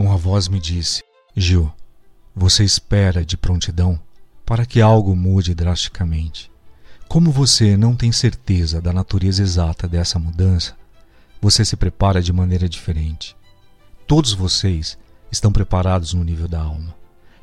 Uma 0.00 0.16
voz 0.16 0.48
me 0.48 0.58
disse: 0.58 1.02
Gil, 1.36 1.70
você 2.34 2.64
espera 2.64 3.22
de 3.22 3.36
prontidão 3.36 4.00
para 4.46 4.64
que 4.64 4.80
algo 4.80 5.14
mude 5.14 5.54
drasticamente. 5.54 6.50
Como 7.06 7.30
você 7.30 7.76
não 7.76 7.94
tem 7.94 8.10
certeza 8.10 8.80
da 8.80 8.94
natureza 8.94 9.42
exata 9.42 9.86
dessa 9.86 10.18
mudança, 10.18 10.74
você 11.38 11.66
se 11.66 11.76
prepara 11.76 12.22
de 12.22 12.32
maneira 12.32 12.66
diferente. 12.66 13.36
Todos 14.06 14.32
vocês 14.32 14.96
estão 15.30 15.52
preparados 15.52 16.14
no 16.14 16.24
nível 16.24 16.48
da 16.48 16.62
alma. 16.62 16.94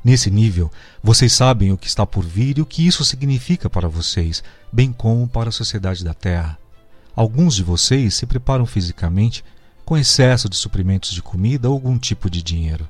Nesse 0.02 0.28
nível, 0.28 0.68
vocês 1.00 1.32
sabem 1.32 1.70
o 1.70 1.78
que 1.78 1.86
está 1.86 2.04
por 2.04 2.24
vir 2.24 2.58
e 2.58 2.62
o 2.62 2.66
que 2.66 2.84
isso 2.84 3.04
significa 3.04 3.70
para 3.70 3.86
vocês, 3.86 4.42
bem 4.72 4.92
como 4.92 5.28
para 5.28 5.50
a 5.50 5.52
sociedade 5.52 6.02
da 6.02 6.12
Terra. 6.12 6.58
Alguns 7.14 7.54
de 7.54 7.62
vocês 7.62 8.14
se 8.14 8.26
preparam 8.26 8.66
fisicamente 8.66 9.44
com 9.88 9.96
excesso 9.96 10.50
de 10.50 10.56
suprimentos 10.56 11.12
de 11.12 11.22
comida 11.22 11.66
ou 11.66 11.72
algum 11.72 11.96
tipo 11.96 12.28
de 12.28 12.42
dinheiro. 12.42 12.86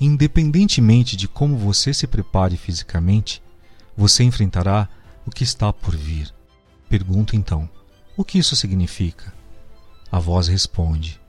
Independentemente 0.00 1.16
de 1.16 1.28
como 1.28 1.56
você 1.56 1.94
se 1.94 2.04
prepare 2.04 2.56
fisicamente, 2.56 3.40
você 3.96 4.24
enfrentará 4.24 4.88
o 5.24 5.30
que 5.30 5.44
está 5.44 5.72
por 5.72 5.96
vir. 5.96 6.34
Pergunto 6.88 7.36
então: 7.36 7.70
o 8.16 8.24
que 8.24 8.40
isso 8.40 8.56
significa? 8.56 9.32
A 10.10 10.18
voz 10.18 10.48
responde: 10.48 11.20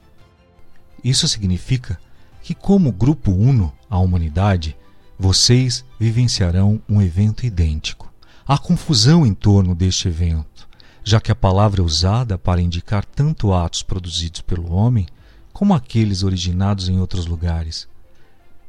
Isso 1.03 1.27
significa 1.27 1.99
que, 2.41 2.55
como 2.55 2.91
grupo 2.91 3.31
uno 3.31 3.71
à 3.87 3.99
humanidade, 3.99 4.75
vocês 5.19 5.85
vivenciarão 5.99 6.81
um 6.89 6.99
evento 6.99 7.45
idêntico. 7.45 8.11
Há 8.47 8.57
confusão 8.57 9.27
em 9.27 9.35
torno 9.35 9.75
deste 9.75 10.07
evento 10.07 10.67
já 11.03 11.19
que 11.19 11.31
a 11.31 11.35
palavra 11.35 11.81
é 11.81 11.83
usada 11.83 12.37
para 12.37 12.61
indicar 12.61 13.03
tanto 13.03 13.53
atos 13.53 13.83
produzidos 13.83 14.41
pelo 14.41 14.71
homem 14.71 15.05
como 15.51 15.73
aqueles 15.73 16.23
originados 16.23 16.87
em 16.89 16.99
outros 16.99 17.25
lugares. 17.25 17.87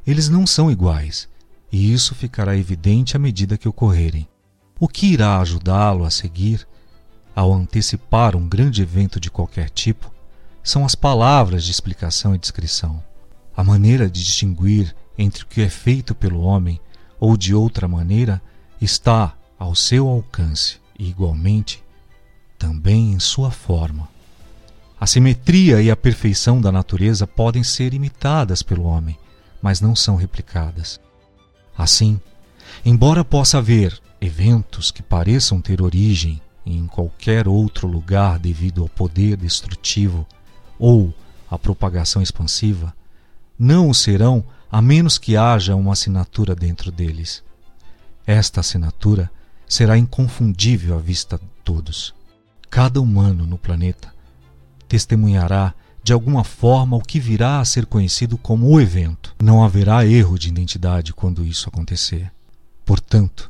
Eles 0.05 0.29
não 0.29 0.45
são 0.45 0.69
iguais, 0.69 1.27
e 1.71 1.91
isso 1.91 2.13
ficará 2.13 2.55
evidente 2.55 3.15
à 3.15 3.19
medida 3.19 3.57
que 3.57 3.67
ocorrerem. 3.67 4.27
O 4.79 4.87
que 4.87 5.07
irá 5.07 5.39
ajudá-lo 5.39 6.03
a 6.03 6.11
seguir, 6.11 6.67
ao 7.35 7.53
antecipar 7.53 8.35
um 8.35 8.47
grande 8.47 8.81
evento 8.81 9.19
de 9.19 9.31
qualquer 9.31 9.69
tipo, 9.69 10.13
são 10.61 10.85
as 10.85 10.95
palavras 10.95 11.63
de 11.63 11.71
explicação 11.71 12.35
e 12.35 12.37
descrição. 12.37 13.01
A 13.55 13.63
maneira 13.63 14.09
de 14.09 14.23
distinguir 14.23 14.95
entre 15.17 15.43
o 15.43 15.47
que 15.47 15.61
é 15.61 15.69
feito 15.69 16.13
pelo 16.13 16.41
homem 16.41 16.79
ou 17.19 17.37
de 17.37 17.55
outra 17.55 17.87
maneira 17.87 18.41
está 18.81 19.33
ao 19.57 19.73
seu 19.73 20.07
alcance 20.07 20.79
e, 20.99 21.09
igualmente, 21.09 21.84
também 22.65 23.13
em 23.13 23.19
sua 23.19 23.51
forma. 23.51 24.09
A 24.99 25.05
simetria 25.05 25.83
e 25.83 25.91
a 25.91 25.95
perfeição 25.95 26.59
da 26.59 26.71
natureza 26.71 27.27
podem 27.27 27.63
ser 27.63 27.93
imitadas 27.93 28.63
pelo 28.63 28.85
homem, 28.85 29.15
mas 29.61 29.79
não 29.79 29.95
são 29.95 30.15
replicadas. 30.15 30.99
Assim, 31.77 32.19
embora 32.83 33.23
possa 33.23 33.59
haver 33.59 34.01
eventos 34.19 34.89
que 34.89 35.03
pareçam 35.03 35.61
ter 35.61 35.79
origem 35.79 36.41
em 36.65 36.87
qualquer 36.87 37.47
outro 37.47 37.87
lugar 37.87 38.39
devido 38.39 38.81
ao 38.81 38.89
poder 38.89 39.37
destrutivo 39.37 40.25
ou 40.79 41.13
à 41.47 41.59
propagação 41.59 42.19
expansiva, 42.19 42.95
não 43.59 43.89
o 43.89 43.93
serão 43.93 44.43
a 44.71 44.81
menos 44.81 45.19
que 45.19 45.37
haja 45.37 45.75
uma 45.75 45.93
assinatura 45.93 46.55
dentro 46.55 46.91
deles. 46.91 47.43
Esta 48.25 48.61
assinatura 48.61 49.29
será 49.67 49.99
inconfundível 49.99 50.97
à 50.97 50.99
vista 50.99 51.37
de 51.37 51.45
todos. 51.63 52.15
Cada 52.75 52.99
humano 52.99 53.47
no 53.47 53.57
planeta 53.57 54.13
testemunhará 54.85 55.73
de 56.03 56.11
alguma 56.11 56.43
forma 56.43 56.97
o 56.97 57.01
que 57.01 57.21
virá 57.21 57.61
a 57.61 57.63
ser 57.63 57.85
conhecido 57.85 58.37
como 58.37 58.67
o 58.67 58.81
evento. 58.81 59.33
Não 59.41 59.63
haverá 59.63 60.05
erro 60.05 60.37
de 60.37 60.49
identidade 60.49 61.13
quando 61.13 61.45
isso 61.45 61.69
acontecer. 61.69 62.29
Portanto, 62.83 63.49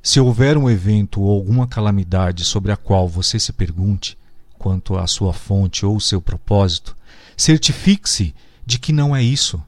se 0.00 0.20
houver 0.20 0.56
um 0.56 0.70
evento 0.70 1.20
ou 1.20 1.32
alguma 1.32 1.66
calamidade 1.66 2.44
sobre 2.44 2.70
a 2.70 2.76
qual 2.76 3.08
você 3.08 3.40
se 3.40 3.52
pergunte 3.52 4.16
quanto 4.56 4.96
à 4.96 5.04
sua 5.08 5.32
fonte 5.32 5.84
ou 5.84 5.98
seu 5.98 6.22
propósito, 6.22 6.96
certifique-se 7.36 8.32
de 8.64 8.78
que 8.78 8.92
não 8.92 9.16
é 9.16 9.20
isso. 9.20 9.60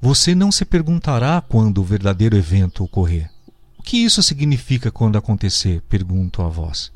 Você 0.00 0.32
não 0.32 0.52
se 0.52 0.64
perguntará 0.64 1.40
quando 1.40 1.78
o 1.78 1.84
verdadeiro 1.84 2.36
evento 2.36 2.84
ocorrer. 2.84 3.28
O 3.76 3.82
que 3.82 3.96
isso 3.96 4.22
significa 4.22 4.92
quando 4.92 5.18
acontecer? 5.18 5.82
Pergunto 5.88 6.40
a 6.40 6.48
vós. 6.48 6.92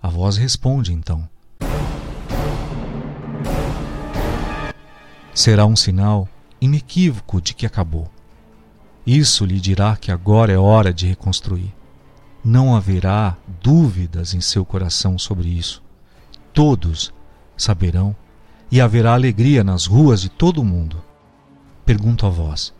A 0.00 0.08
voz 0.08 0.36
responde 0.36 0.92
então: 0.92 1.28
Será 5.34 5.66
um 5.66 5.74
sinal 5.74 6.28
inequívoco 6.60 7.40
de 7.40 7.52
que 7.52 7.66
acabou. 7.66 8.08
Isso 9.04 9.44
lhe 9.44 9.58
dirá 9.58 9.96
que 9.96 10.12
agora 10.12 10.52
é 10.52 10.58
hora 10.58 10.92
de 10.92 11.06
reconstruir. 11.06 11.74
Não 12.44 12.76
haverá 12.76 13.36
dúvidas 13.60 14.34
em 14.34 14.40
seu 14.40 14.64
coração 14.64 15.18
sobre 15.18 15.48
isso. 15.48 15.82
Todos 16.52 17.12
saberão 17.56 18.14
e 18.70 18.80
haverá 18.80 19.14
alegria 19.14 19.64
nas 19.64 19.86
ruas 19.86 20.20
de 20.20 20.28
todo 20.28 20.60
o 20.60 20.64
mundo. 20.64 21.02
Pergunto 21.84 22.24
a 22.24 22.28
vós: 22.30 22.72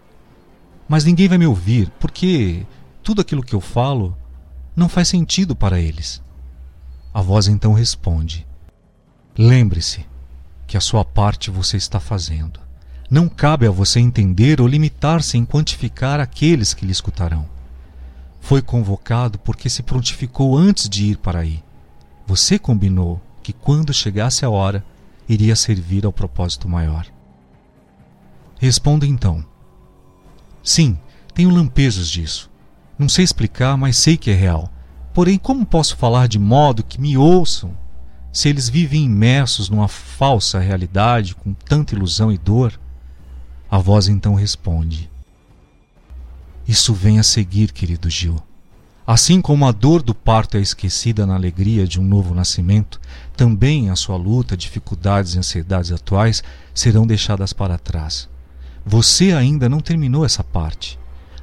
Mas 0.88 1.04
ninguém 1.04 1.26
vai 1.26 1.38
me 1.38 1.46
ouvir, 1.46 1.90
porque 1.98 2.64
tudo 3.02 3.20
aquilo 3.20 3.42
que 3.42 3.54
eu 3.54 3.60
falo 3.60 4.16
não 4.76 4.88
faz 4.88 5.08
sentido 5.08 5.56
para 5.56 5.80
eles. 5.80 6.22
A 7.18 7.20
voz 7.20 7.48
então 7.48 7.72
responde: 7.72 8.46
Lembre-se 9.36 10.06
que 10.68 10.76
a 10.76 10.80
sua 10.80 11.04
parte 11.04 11.50
você 11.50 11.76
está 11.76 11.98
fazendo. 11.98 12.60
Não 13.10 13.28
cabe 13.28 13.66
a 13.66 13.72
você 13.72 13.98
entender 13.98 14.60
ou 14.60 14.68
limitar-se 14.68 15.36
em 15.36 15.44
quantificar 15.44 16.20
aqueles 16.20 16.72
que 16.72 16.86
lhe 16.86 16.92
escutarão. 16.92 17.44
Foi 18.40 18.62
convocado 18.62 19.36
porque 19.36 19.68
se 19.68 19.82
prontificou 19.82 20.56
antes 20.56 20.88
de 20.88 21.06
ir 21.06 21.16
para 21.16 21.40
aí. 21.40 21.60
Você 22.24 22.56
combinou 22.56 23.20
que 23.42 23.52
quando 23.52 23.92
chegasse 23.92 24.44
a 24.44 24.50
hora, 24.50 24.84
iria 25.28 25.56
servir 25.56 26.06
ao 26.06 26.12
propósito 26.12 26.68
maior. 26.68 27.04
Responda 28.60 29.04
então: 29.04 29.44
Sim, 30.62 30.96
tenho 31.34 31.50
lampejos 31.50 32.08
disso. 32.08 32.48
Não 32.96 33.08
sei 33.08 33.24
explicar, 33.24 33.76
mas 33.76 33.96
sei 33.96 34.16
que 34.16 34.30
é 34.30 34.34
real. 34.34 34.72
Porém, 35.18 35.36
como 35.36 35.66
posso 35.66 35.96
falar 35.96 36.28
de 36.28 36.38
modo 36.38 36.84
que 36.84 37.00
me 37.00 37.18
ouçam 37.18 37.76
se 38.32 38.48
eles 38.48 38.68
vivem 38.68 39.02
imersos 39.02 39.68
numa 39.68 39.88
falsa 39.88 40.60
realidade 40.60 41.34
com 41.34 41.52
tanta 41.52 41.92
ilusão 41.92 42.30
e 42.30 42.38
dor? 42.38 42.78
A 43.68 43.78
voz 43.78 44.06
então 44.06 44.34
responde: 44.36 45.10
Isso 46.68 46.94
vem 46.94 47.18
a 47.18 47.24
seguir, 47.24 47.72
querido 47.72 48.08
Gil. 48.08 48.40
Assim 49.04 49.40
como 49.40 49.66
a 49.66 49.72
dor 49.72 50.02
do 50.02 50.14
parto 50.14 50.56
é 50.56 50.60
esquecida 50.60 51.26
na 51.26 51.34
alegria 51.34 51.84
de 51.84 51.98
um 51.98 52.04
novo 52.04 52.32
nascimento, 52.32 53.00
também 53.36 53.90
a 53.90 53.96
sua 53.96 54.16
luta, 54.16 54.56
dificuldades 54.56 55.34
e 55.34 55.38
ansiedades 55.40 55.90
atuais 55.90 56.44
serão 56.72 57.04
deixadas 57.04 57.52
para 57.52 57.76
trás. 57.76 58.28
Você 58.86 59.32
ainda 59.32 59.68
não 59.68 59.80
terminou 59.80 60.24
essa 60.24 60.44
parte. 60.44 60.96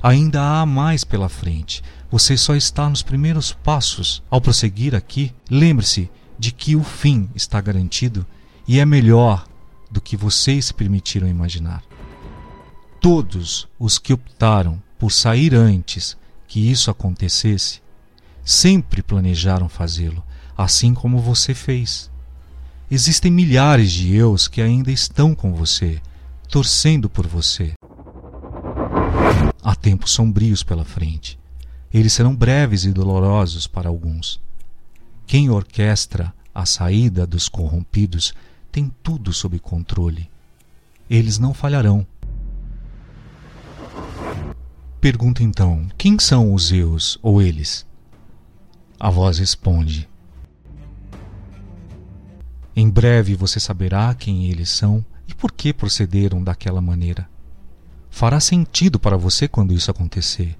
Ainda 0.05 0.39
há 0.61 0.67
mais 0.67 1.03
pela 1.03 1.27
frente. 1.27 1.81
Você 2.11 2.37
só 2.37 2.55
está 2.55 2.87
nos 2.87 3.01
primeiros 3.01 3.53
passos. 3.53 4.21
Ao 4.29 4.39
prosseguir 4.39 4.93
aqui, 4.93 5.33
lembre-se 5.49 6.11
de 6.37 6.51
que 6.51 6.75
o 6.75 6.83
fim 6.83 7.27
está 7.33 7.59
garantido 7.59 8.23
e 8.67 8.79
é 8.79 8.85
melhor 8.85 9.47
do 9.89 9.99
que 9.99 10.15
vocês 10.15 10.65
se 10.65 10.73
permitiram 10.75 11.27
imaginar. 11.27 11.81
Todos 13.01 13.67
os 13.79 13.97
que 13.97 14.13
optaram 14.13 14.79
por 14.99 15.11
sair 15.11 15.55
antes 15.55 16.15
que 16.47 16.69
isso 16.69 16.91
acontecesse 16.91 17.81
sempre 18.43 19.01
planejaram 19.01 19.67
fazê-lo, 19.67 20.23
assim 20.55 20.93
como 20.93 21.17
você 21.17 21.55
fez. 21.55 22.11
Existem 22.91 23.31
milhares 23.31 23.91
de 23.91 24.15
eus 24.15 24.47
que 24.47 24.61
ainda 24.61 24.91
estão 24.91 25.33
com 25.33 25.51
você, 25.55 25.99
torcendo 26.47 27.09
por 27.09 27.25
você. 27.25 27.73
Há 29.65 29.75
tempos 29.75 30.11
sombrios 30.11 30.63
pela 30.63 30.85
frente 30.85 31.37
eles 31.97 32.11
serão 32.11 32.35
breves 32.35 32.83
e 32.83 32.91
dolorosos 32.91 33.67
para 33.67 33.87
alguns. 33.87 34.41
Quem 35.25 35.49
orquestra 35.49 36.33
a 36.53 36.65
saída 36.65 37.25
dos 37.25 37.47
corrompidos 37.47 38.33
tem 38.69 38.91
tudo 39.01 39.31
sob 39.31 39.57
controle. 39.59 40.29
Eles 41.09 41.39
não 41.39 41.53
falharão. 41.53 42.05
Pergunta 44.99 45.41
então: 45.41 45.87
quem 45.97 46.19
são 46.19 46.53
os 46.53 46.69
eus 46.69 47.17
ou 47.21 47.41
eles? 47.41 47.85
A 48.99 49.09
voz 49.09 49.39
responde: 49.39 50.09
Em 52.75 52.89
breve 52.89 53.35
você 53.35 53.57
saberá 53.57 54.13
quem 54.13 54.47
eles 54.49 54.69
são 54.69 55.05
e 55.29 55.33
por 55.33 55.53
que 55.53 55.71
procederam 55.71 56.43
daquela 56.43 56.81
maneira. 56.81 57.29
Fará 58.15 58.39
sentido 58.39 58.97
para 58.97 59.17
você 59.17 59.45
quando 59.45 59.73
isso 59.73 59.91
acontecer. 59.91 60.57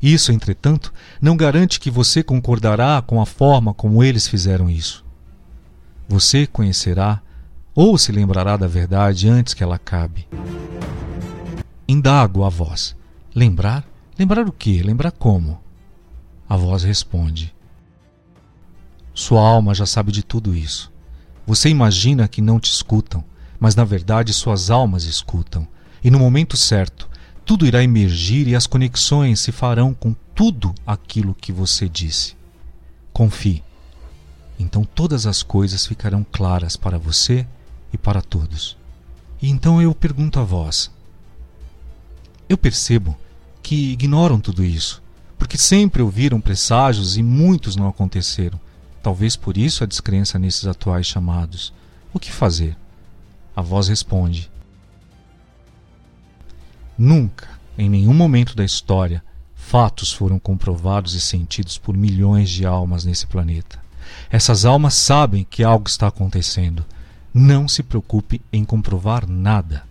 Isso, 0.00 0.32
entretanto, 0.32 0.90
não 1.20 1.36
garante 1.36 1.78
que 1.78 1.90
você 1.90 2.22
concordará 2.22 3.02
com 3.02 3.20
a 3.20 3.26
forma 3.26 3.74
como 3.74 4.02
eles 4.02 4.26
fizeram 4.26 4.70
isso. 4.70 5.04
Você 6.08 6.46
conhecerá 6.46 7.20
ou 7.74 7.98
se 7.98 8.10
lembrará 8.10 8.56
da 8.56 8.66
verdade 8.66 9.28
antes 9.28 9.52
que 9.52 9.62
ela 9.62 9.74
acabe. 9.74 10.26
Indago 11.86 12.42
a 12.42 12.48
voz: 12.48 12.96
Lembrar? 13.34 13.86
Lembrar 14.18 14.48
o 14.48 14.52
quê? 14.52 14.82
Lembrar 14.82 15.10
como? 15.10 15.60
A 16.48 16.56
voz 16.56 16.84
responde: 16.84 17.54
Sua 19.12 19.42
alma 19.46 19.74
já 19.74 19.84
sabe 19.84 20.10
de 20.10 20.22
tudo 20.22 20.56
isso. 20.56 20.90
Você 21.46 21.68
imagina 21.68 22.26
que 22.26 22.40
não 22.40 22.58
te 22.58 22.70
escutam, 22.72 23.22
mas 23.60 23.74
na 23.74 23.84
verdade 23.84 24.32
suas 24.32 24.70
almas 24.70 25.04
escutam. 25.04 25.68
E 26.02 26.10
no 26.10 26.18
momento 26.18 26.56
certo, 26.56 27.08
tudo 27.44 27.66
irá 27.66 27.82
emergir 27.82 28.46
e 28.46 28.54
as 28.54 28.66
conexões 28.66 29.40
se 29.40 29.50
farão 29.50 29.94
com 29.94 30.14
tudo 30.34 30.74
aquilo 30.86 31.34
que 31.34 31.50
você 31.50 31.88
disse. 31.88 32.36
Confie. 33.12 33.62
Então 34.58 34.84
todas 34.84 35.26
as 35.26 35.42
coisas 35.42 35.86
ficarão 35.86 36.26
claras 36.30 36.76
para 36.76 36.98
você 36.98 37.46
e 37.92 37.98
para 37.98 38.20
todos. 38.20 38.76
E 39.40 39.48
então 39.48 39.80
eu 39.80 39.94
pergunto 39.94 40.38
a 40.38 40.44
vós: 40.44 40.90
Eu 42.48 42.58
percebo 42.58 43.16
que 43.62 43.92
ignoram 43.92 44.40
tudo 44.40 44.64
isso, 44.64 45.02
porque 45.38 45.56
sempre 45.56 46.02
ouviram 46.02 46.40
presságios 46.40 47.16
e 47.16 47.22
muitos 47.22 47.76
não 47.76 47.88
aconteceram. 47.88 48.60
Talvez 49.02 49.36
por 49.36 49.56
isso 49.56 49.82
a 49.82 49.86
descrença 49.86 50.38
nesses 50.38 50.66
atuais 50.66 51.06
chamados. 51.06 51.72
O 52.12 52.18
que 52.18 52.32
fazer? 52.32 52.76
A 53.54 53.62
voz 53.62 53.88
responde: 53.88 54.50
Nunca, 56.98 57.48
em 57.78 57.88
nenhum 57.88 58.12
momento 58.12 58.56
da 58.56 58.64
história, 58.64 59.22
fatos 59.54 60.12
foram 60.12 60.38
comprovados 60.38 61.14
e 61.14 61.20
sentidos 61.20 61.78
por 61.78 61.96
milhões 61.96 62.50
de 62.50 62.66
almas 62.66 63.04
nesse 63.04 63.24
planeta. 63.24 63.78
Essas 64.28 64.64
almas 64.64 64.94
sabem 64.94 65.46
que 65.48 65.62
algo 65.62 65.88
está 65.88 66.08
acontecendo. 66.08 66.84
Não 67.32 67.68
se 67.68 67.84
preocupe 67.84 68.40
em 68.52 68.64
comprovar 68.64 69.28
nada. 69.28 69.84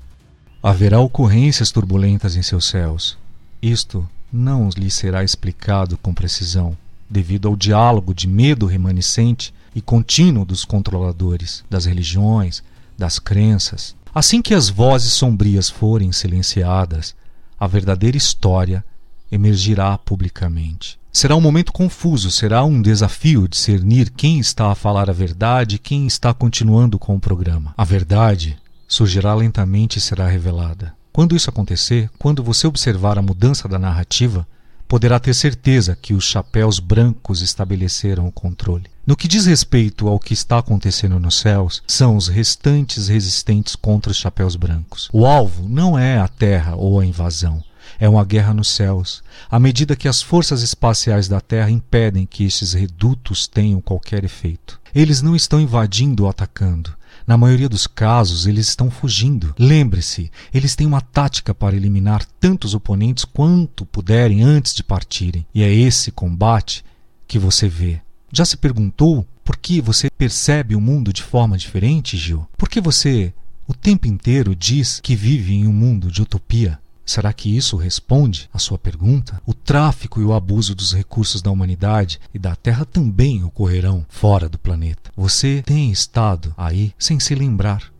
Haverá 0.62 1.00
ocorrências 1.00 1.71
turbulentas 1.71 2.36
em 2.36 2.42
seus 2.42 2.65
céus. 2.65 3.18
Isto 3.62 4.07
não 4.33 4.69
lhe 4.75 4.92
será 4.92 5.24
explicado 5.24 5.98
com 5.98 6.13
precisão, 6.13 6.77
devido 7.10 7.48
ao 7.48 7.56
diálogo 7.56 8.13
de 8.13 8.27
medo 8.27 8.65
remanescente 8.65 9.53
e 9.74 9.81
contínuo 9.81 10.44
dos 10.44 10.65
controladores, 10.65 11.63
das 11.69 11.86
religiões, 11.86 12.62
das 12.98 13.18
crenças. 13.18 13.95
Assim 14.18 14.42
que 14.42 14.56
as 14.56 14.68
vozes 14.68 15.14
sombrias 15.14 15.69
forem 15.69 16.12
silenciadas, 16.12 17.14
a 17.60 17.68
verdadeira 17.68 18.18
história 18.18 18.84
emergirá 19.31 19.96
publicamente. 19.96 21.00
Será 21.14 21.36
um 21.36 21.40
momento 21.40 21.72
confuso, 21.72 22.31
será 22.31 22.66
um 22.66 22.81
desafio 22.81 23.48
discernir 23.48 24.10
quem 24.10 24.40
está 24.40 24.72
a 24.72 24.75
falar 24.75 25.08
a 25.08 25.14
verdade 25.14 25.75
e 25.75 25.78
quem 25.78 26.08
está 26.08 26.34
continuando 26.34 26.98
com 26.98 27.16
o 27.16 27.19
programa. 27.19 27.75
A 27.78 27.84
verdade 27.84 28.58
surgirá 28.88 29.36
lentamente 29.36 30.00
e 30.00 30.02
será 30.02 30.28
revelada. 30.28 30.96
Quando 31.13 31.36
isso 31.36 31.52
acontecer, 31.52 32.10
quando 32.18 32.42
você 32.42 32.66
observar 32.66 33.20
a 33.20 33.22
mudança 33.22 33.68
da 33.68 33.78
narrativa, 33.78 34.48
poderá 34.88 35.19
ter 35.19 35.34
certeza 35.34 35.95
que 35.95 36.13
os 36.13 36.24
chapéus 36.24 36.80
brancos 36.80 37.42
estabeleceram 37.42 38.28
o 38.28 38.31
controle. 38.31 38.86
No 39.06 39.16
que 39.16 39.28
diz 39.28 39.45
respeito 39.45 40.07
ao 40.07 40.19
que 40.19 40.34
está 40.34 40.57
acontecendo 40.57 41.19
nos 41.19 41.39
céus, 41.39 41.81
são 41.88 42.16
os 42.16 42.28
restantes 42.28 43.07
resistentes 43.07 43.75
contra 43.75 44.12
os 44.12 44.18
chapéus 44.18 44.56
brancos. 44.56 45.10
O 45.13 45.25
alvo 45.25 45.68
não 45.68 45.98
é 45.98 46.18
a 46.18 46.28
Terra 46.28 46.75
ou 46.75 47.00
a 47.00 47.06
invasão, 47.06 47.63
é 48.00 48.07
uma 48.07 48.25
guerra 48.25 48.54
nos 48.54 48.68
céus, 48.68 49.24
à 49.50 49.60
medida 49.60 49.95
que 49.95 50.07
as 50.07 50.22
forças 50.22 50.62
espaciais 50.62 51.28
da 51.28 51.39
Terra 51.39 51.72
impedem 51.72 52.25
que 52.25 52.44
estes 52.44 52.74
redutos 52.74 53.48
tenham 53.48 53.80
qualquer 53.80 54.24
efeito. 54.24 54.80
Eles 54.94 55.22
não 55.22 55.36
estão 55.36 55.62
invadindo 55.62 56.24
ou 56.24 56.30
atacando. 56.30 56.97
Na 57.25 57.38
maioria 57.38 57.69
dos 57.69 57.88
casos, 57.88 58.48
eles 58.48 58.68
estão 58.68 58.89
fugindo. 58.89 59.54
Lembre-se, 59.57 60.31
eles 60.54 60.75
têm 60.75 60.88
uma 60.88 61.01
tática 61.01 61.54
para 61.54 61.75
eliminar 61.75 62.25
tantos 62.39 62.74
oponentes 62.74 63.25
quanto 63.25 63.86
puderem 63.86 64.44
antes 64.44 64.74
de 64.74 64.83
partirem. 64.83 65.45
E 65.54 65.63
é 65.63 65.74
esse 65.74 66.12
combate 66.12 66.83
que 67.27 67.38
você 67.38 67.68
vê. 67.68 68.01
Já 68.31 68.45
se 68.45 68.57
perguntou 68.57 69.25
por 69.44 69.57
que 69.57 69.80
você 69.80 70.09
percebe 70.09 70.75
o 70.75 70.81
mundo 70.81 71.13
de 71.13 71.24
forma 71.24 71.57
diferente, 71.57 72.18
Gil? 72.18 72.48
Por 72.57 72.69
que 72.69 72.81
você 72.81 73.33
o 73.68 73.74
tempo 73.74 74.07
inteiro 74.07 74.56
diz 74.56 75.00
que 75.01 75.15
vive 75.15 75.53
em 75.53 75.68
um 75.68 75.74
mundo 75.74 76.12
de 76.12 76.21
utopia? 76.21 76.80
Será 77.07 77.31
que 77.31 77.56
isso 77.56 77.77
responde 77.77 78.50
à 78.54 78.59
sua 78.59 78.77
pergunta? 78.77 79.42
O 79.45 79.54
tráfico 79.54 80.19
e 80.19 80.25
o 80.25 80.33
abuso 80.33 80.75
dos 80.75 80.94
recursos 80.94 81.42
da 81.42 81.50
humanidade 81.50 82.19
e 82.33 82.38
da 82.38 82.54
Terra 82.54 82.83
também 82.83 83.45
ocorrerão 83.45 84.06
fora 84.09 84.50
do 84.50 84.59
planeta. 84.59 85.09
Você 85.15 85.63
tem 85.65 85.89
estado 85.89 86.54
aí 86.57 86.94
sem 87.00 87.18
se 87.18 87.33
lembrar. 87.33 87.94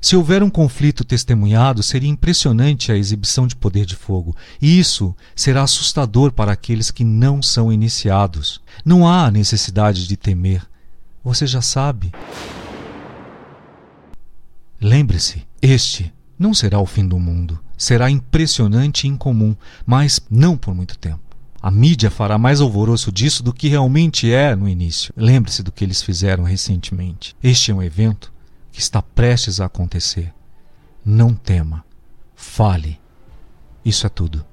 Se 0.00 0.14
houver 0.14 0.44
um 0.44 0.48
conflito 0.48 1.04
testemunhado, 1.04 1.82
seria 1.82 2.08
impressionante 2.08 2.92
a 2.92 2.96
exibição 2.96 3.48
de 3.48 3.56
poder 3.56 3.84
de 3.84 3.96
fogo, 3.96 4.36
e 4.62 4.78
isso 4.78 5.16
será 5.34 5.62
assustador 5.62 6.30
para 6.30 6.52
aqueles 6.52 6.92
que 6.92 7.02
não 7.02 7.42
são 7.42 7.72
iniciados. 7.72 8.60
Não 8.84 9.08
há 9.08 9.28
necessidade 9.28 10.06
de 10.06 10.16
temer. 10.16 10.64
Você 11.24 11.48
já 11.48 11.60
sabe. 11.60 12.12
Lembre-se, 14.80 15.44
este 15.60 16.12
não 16.38 16.54
será 16.54 16.78
o 16.78 16.86
fim 16.86 17.06
do 17.06 17.18
mundo. 17.18 17.58
Será 17.76 18.10
impressionante 18.10 19.04
e 19.04 19.08
incomum, 19.08 19.56
mas 19.84 20.20
não 20.30 20.56
por 20.56 20.74
muito 20.74 20.98
tempo. 20.98 21.20
A 21.60 21.70
mídia 21.70 22.10
fará 22.10 22.38
mais 22.38 22.60
alvoroço 22.60 23.10
disso 23.10 23.42
do 23.42 23.52
que 23.52 23.68
realmente 23.68 24.32
é 24.32 24.54
no 24.54 24.68
início. 24.68 25.12
Lembre-se 25.16 25.62
do 25.62 25.72
que 25.72 25.84
eles 25.84 26.00
fizeram 26.00 26.44
recentemente. 26.44 27.36
Este 27.42 27.72
é 27.72 27.74
um 27.74 27.82
evento 27.82 28.32
que 28.70 28.80
está 28.80 29.02
prestes 29.02 29.60
a 29.60 29.66
acontecer. 29.66 30.32
Não 31.04 31.34
tema. 31.34 31.84
Fale. 32.36 33.00
Isso 33.84 34.06
é 34.06 34.08
tudo. 34.08 34.44